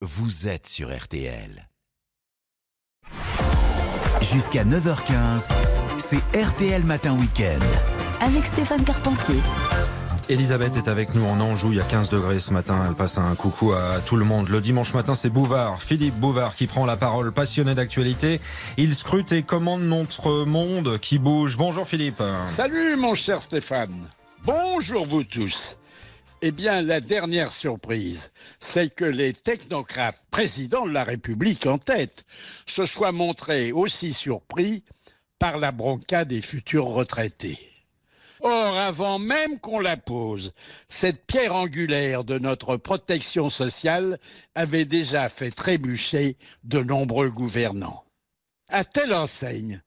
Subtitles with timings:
[0.00, 1.68] vous êtes sur RTL.
[4.32, 5.48] Jusqu'à 9h15,
[5.98, 7.58] c'est RTL Matin Week-end.
[8.20, 9.40] avec Stéphane Carpentier.
[10.28, 13.18] Elisabeth est avec nous en Anjou, il y a 15 degrés ce matin, elle passe
[13.18, 14.48] un coucou à tout le monde.
[14.50, 18.40] Le dimanche matin, c'est Bouvard, Philippe Bouvard qui prend la parole, passionné d'actualité.
[18.76, 21.56] Il scrute et commande notre monde qui bouge.
[21.56, 22.22] Bonjour Philippe.
[22.46, 24.08] Salut mon cher Stéphane.
[24.44, 25.76] Bonjour vous tous.
[26.40, 28.30] Eh bien, la dernière surprise,
[28.60, 32.24] c'est que les technocrates, présidents de la République en tête,
[32.64, 34.84] se soient montrés aussi surpris
[35.40, 37.58] par la bronca des futurs retraités.
[38.40, 40.52] Or, avant même qu'on la pose,
[40.88, 44.20] cette pierre angulaire de notre protection sociale
[44.54, 48.04] avait déjà fait trébucher de nombreux gouvernants.
[48.70, 49.82] À telle enseigne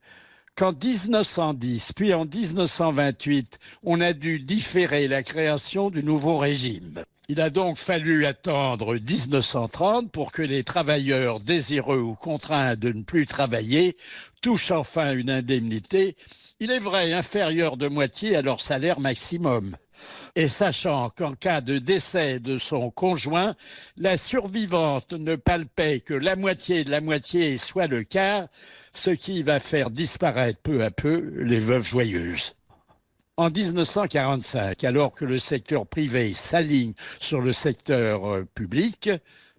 [0.56, 7.02] qu'en 1910, puis en 1928, on a dû différer la création du nouveau régime.
[7.28, 13.02] Il a donc fallu attendre 1930 pour que les travailleurs désireux ou contraints de ne
[13.02, 13.96] plus travailler
[14.42, 16.16] touchent enfin une indemnité,
[16.60, 19.76] il est vrai inférieure de moitié à leur salaire maximum.
[20.34, 23.54] Et sachant qu'en cas de décès de son conjoint,
[23.96, 28.46] la survivante ne palpait que la moitié de la moitié, soit le quart,
[28.92, 32.54] ce qui va faire disparaître peu à peu les veuves joyeuses.
[33.36, 39.10] En 1945, alors que le secteur privé s'aligne sur le secteur euh, public,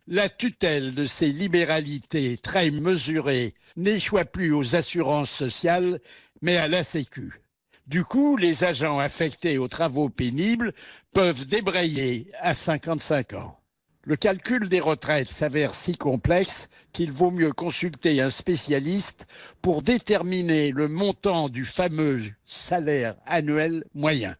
[0.07, 5.99] la tutelle de ces libéralités très mesurées n'échoit plus aux assurances sociales,
[6.41, 7.42] mais à la Sécu.
[7.87, 10.73] Du coup, les agents affectés aux travaux pénibles
[11.11, 13.59] peuvent débrayer à 55 ans.
[14.05, 19.27] Le calcul des retraites s'avère si complexe qu'il vaut mieux consulter un spécialiste
[19.61, 24.35] pour déterminer le montant du fameux salaire annuel moyen.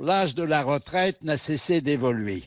[0.00, 2.44] L'âge de la retraite n'a cessé d'évoluer.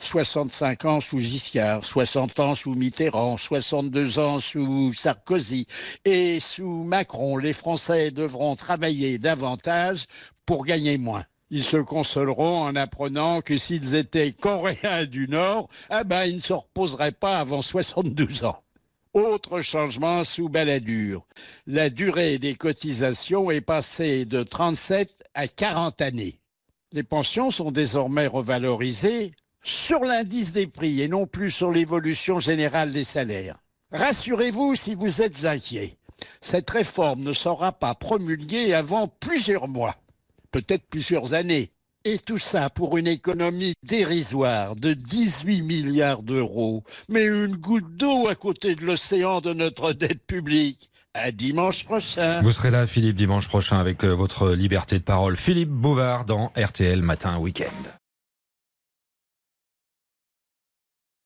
[0.00, 5.66] 65 ans sous Giscard, 60 ans sous Mitterrand, 62 ans sous Sarkozy.
[6.04, 10.06] Et sous Macron, les Français devront travailler davantage
[10.46, 11.24] pour gagner moins.
[11.50, 16.40] Ils se consoleront en apprenant que s'ils étaient coréens du Nord, ah ben, ils ne
[16.42, 18.62] se reposeraient pas avant 72 ans.
[19.12, 21.26] Autre changement sous Balladur.
[21.66, 26.38] La durée des cotisations est passée de 37 à 40 années.
[26.92, 29.32] Les pensions sont désormais revalorisées
[29.62, 33.58] sur l'indice des prix et non plus sur l'évolution générale des salaires.
[33.92, 35.96] Rassurez-vous si vous êtes inquiet.
[36.40, 39.96] Cette réforme ne sera pas promulguée avant plusieurs mois,
[40.52, 41.72] peut-être plusieurs années.
[42.06, 48.26] Et tout ça pour une économie dérisoire de 18 milliards d'euros, mais une goutte d'eau
[48.26, 50.90] à côté de l'océan de notre dette publique.
[51.12, 52.40] À dimanche prochain.
[52.40, 55.36] Vous serez là Philippe dimanche prochain avec euh, votre liberté de parole.
[55.36, 57.99] Philippe Bouvard dans RTL Matin Week-end.